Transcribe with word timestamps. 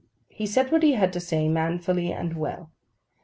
He 0.29 0.47
said 0.47 0.71
what 0.71 0.81
he 0.81 0.93
had 0.93 1.13
to 1.13 1.19
say 1.19 1.47
manfully 1.47 2.11
and 2.11 2.35
well. 2.35 2.71